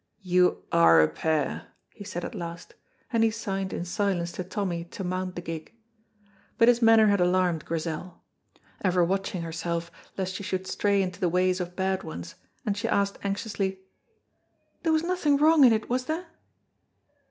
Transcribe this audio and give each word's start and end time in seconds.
"You 0.23 0.63
are 0.71 0.99
a 1.01 1.07
pair!" 1.07 1.67
he 1.91 2.03
said 2.03 2.25
at 2.25 2.33
last, 2.33 2.73
and 3.13 3.23
he 3.23 3.29
signed 3.29 3.71
in 3.71 3.85
silence 3.85 4.31
to 4.31 4.43
Tommy 4.43 4.83
to 4.85 5.03
mount 5.03 5.35
the 5.35 5.43
gig. 5.43 5.75
But 6.57 6.69
his 6.69 6.81
manner 6.81 7.05
had 7.05 7.21
alarmed 7.21 7.65
Grizel, 7.65 8.19
ever 8.83 9.03
watching 9.05 9.43
herself 9.43 9.91
lest 10.17 10.33
she 10.33 10.41
should 10.41 10.65
stray 10.65 11.03
into 11.03 11.19
the 11.19 11.29
ways 11.29 11.59
of 11.59 11.75
bad 11.75 12.01
ones, 12.01 12.33
and 12.65 12.75
she 12.75 12.87
asked 12.87 13.19
anxiously, 13.23 13.81
"There 14.81 14.91
was 14.91 15.03
nothing 15.03 15.37
wrong 15.37 15.63
in 15.65 15.71
it, 15.71 15.87
was 15.87 16.05
there?" 16.05 16.25